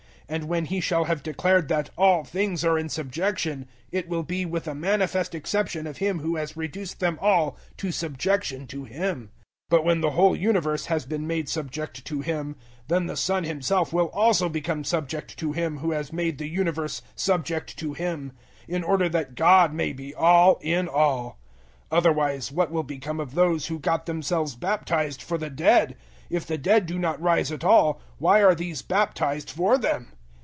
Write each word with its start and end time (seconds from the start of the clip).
And 0.29 0.45
when 0.45 0.63
He 0.67 0.79
shall 0.79 1.03
have 1.05 1.23
declared 1.23 1.67
that 1.67 1.89
"All 1.97 2.23
things 2.23 2.63
are 2.63 2.79
in 2.79 2.87
subjection," 2.87 3.67
it 3.91 4.07
will 4.07 4.23
be 4.23 4.45
with 4.45 4.63
the 4.63 4.73
manifest 4.73 5.35
exception 5.35 5.85
of 5.85 5.97
Him 5.97 6.19
who 6.19 6.37
has 6.37 6.55
reduced 6.55 7.01
them 7.01 7.19
all 7.21 7.57
to 7.75 7.91
subjection 7.91 8.65
to 8.67 8.85
Him. 8.85 9.25
015:028 9.69 9.69
But 9.71 9.83
when 9.83 9.99
the 9.99 10.11
whole 10.11 10.33
universe 10.33 10.85
has 10.85 11.05
been 11.05 11.27
made 11.27 11.49
subject 11.49 12.05
to 12.05 12.21
Him, 12.21 12.55
then 12.87 13.07
the 13.07 13.17
Son 13.17 13.43
Himself 13.43 13.91
will 13.91 14.05
also 14.11 14.47
become 14.47 14.85
subject 14.85 15.37
to 15.37 15.51
Him 15.51 15.79
who 15.79 15.91
has 15.91 16.13
made 16.13 16.37
the 16.37 16.47
universe 16.47 17.01
subject 17.13 17.77
to 17.79 17.91
Him, 17.91 18.31
in 18.69 18.85
order 18.85 19.09
that 19.09 19.35
GOD 19.35 19.73
may 19.73 19.91
be 19.91 20.15
all 20.15 20.59
in 20.61 20.87
all. 20.87 21.39
015:029 21.91 21.97
Otherwise 21.97 22.51
what 22.53 22.71
will 22.71 22.83
become 22.83 23.19
of 23.19 23.35
those 23.35 23.67
who 23.67 23.79
got 23.79 24.05
themselves 24.05 24.55
baptized 24.55 25.21
for 25.21 25.37
the 25.37 25.49
dead? 25.49 25.97
If 26.29 26.47
the 26.47 26.57
dead 26.57 26.85
do 26.85 26.97
not 26.97 27.21
rise 27.21 27.51
at 27.51 27.65
all, 27.65 27.99
why 28.17 28.41
are 28.41 28.55
these 28.55 28.81
baptized 28.81 29.49
for 29.51 29.77
them? 29.77 30.13